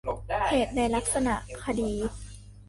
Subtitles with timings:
[0.49, 1.93] เหตุในลักษณะคดี